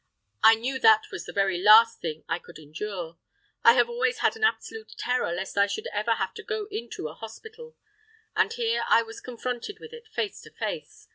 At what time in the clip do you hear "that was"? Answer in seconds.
0.79-1.25